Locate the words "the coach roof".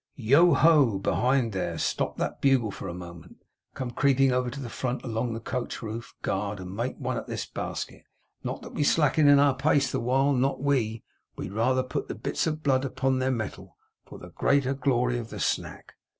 5.35-6.15